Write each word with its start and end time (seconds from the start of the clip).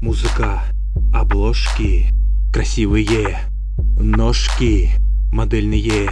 Музыка, 0.00 0.62
обложки, 1.12 2.06
красивые 2.52 3.36
ножки, 3.98 4.90
модельные 5.32 6.10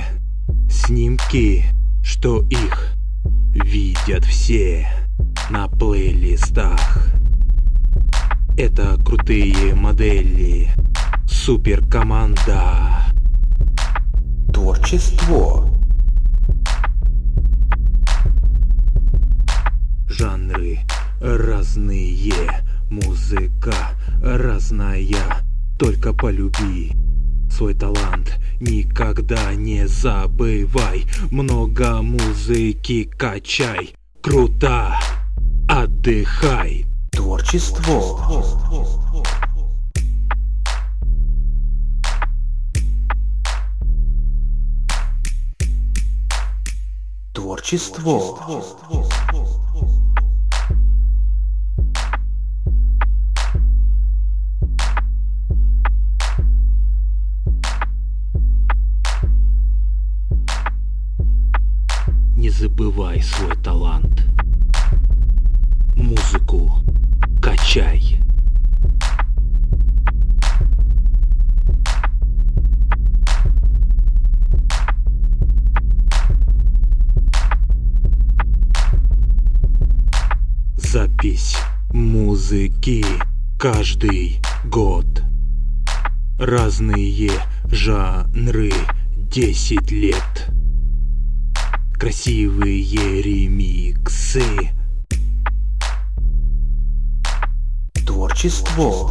снимки, 0.68 1.66
что 2.02 2.42
их 2.50 2.94
видят 3.52 4.24
все 4.24 4.88
на 5.50 5.68
плейлистах. 5.68 7.12
Это 8.58 8.98
крутые 9.04 9.76
модели, 9.76 10.68
супер 11.28 11.86
команда. 11.86 13.04
Творчество. 14.52 15.70
Жанры 20.08 20.80
разные, 21.20 22.65
музыка 22.90 23.74
разная, 24.22 25.44
только 25.78 26.12
полюби 26.12 26.92
свой 27.50 27.74
талант 27.74 28.38
Никогда 28.60 29.54
не 29.54 29.86
забывай 29.86 31.06
Много 31.30 32.02
музыки 32.02 33.04
качай 33.04 33.94
Круто 34.20 34.94
Отдыхай 35.68 36.86
Творчество. 37.16 37.82
Творчество. 47.32 48.36
Не 48.90 49.15
забывай 62.58 63.20
свой 63.22 63.54
талант. 63.56 64.24
Музыку 65.94 66.70
качай. 67.42 68.18
Запись 80.76 81.56
музыки 81.90 83.04
каждый 83.58 84.40
год. 84.64 85.04
Разные 86.38 87.32
жанры 87.70 88.72
10 89.30 89.90
лет 89.90 90.55
Красивые 91.98 93.22
ремиксы 93.22 94.42
Творчество. 98.06 99.10